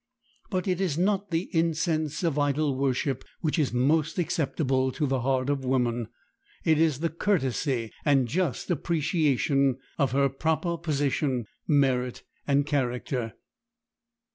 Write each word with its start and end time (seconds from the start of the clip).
But 0.49 0.67
it 0.67 0.81
is 0.81 0.97
not 0.97 1.29
the 1.29 1.47
incense 1.55 2.23
of 2.23 2.39
idol 2.39 2.75
worship 2.75 3.23
which 3.41 3.59
is 3.59 3.71
most 3.71 4.17
acceptable 4.17 4.91
to 4.91 5.05
the 5.05 5.19
heart 5.21 5.47
of 5.47 5.63
woman; 5.63 6.07
it 6.65 6.79
is 6.79 7.01
the 7.01 7.09
courtesy, 7.09 7.91
and 8.03 8.27
just 8.27 8.71
appreciation 8.71 9.77
of 9.99 10.11
her 10.13 10.27
proper 10.27 10.75
position, 10.79 11.45
merit, 11.67 12.23
and 12.47 12.65
character. 12.65 13.33